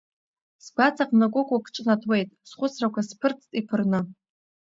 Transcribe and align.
Сгәаҵаҟны 0.65 1.25
кәыкәук 1.33 1.65
ҿнаҭуеит, 1.75 2.29
схәыцрақәа 2.49 3.01
сԥырҵт 3.07 3.49
иԥырны. 3.59 3.99